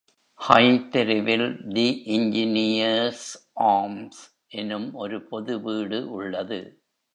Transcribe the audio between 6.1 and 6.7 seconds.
உள்ளது.